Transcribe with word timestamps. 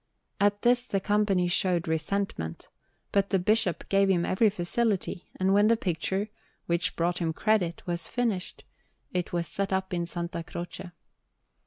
At 0.39 0.63
this 0.63 0.87
the 0.87 0.99
Company 0.99 1.47
showed 1.47 1.87
resentment, 1.87 2.69
but 3.11 3.29
the 3.29 3.37
Bishop 3.37 3.87
gave 3.87 4.09
him 4.09 4.25
every 4.25 4.49
facility; 4.49 5.27
and 5.35 5.53
when 5.53 5.67
the 5.67 5.77
picture, 5.77 6.29
which 6.65 6.95
brought 6.95 7.19
him 7.19 7.33
credit, 7.33 7.85
was 7.85 8.07
finished, 8.07 8.63
it 9.13 9.31
was 9.31 9.45
set 9.47 9.71
up 9.71 9.93
in 9.93 10.07
S. 10.11 10.17
Croce. 10.47 10.89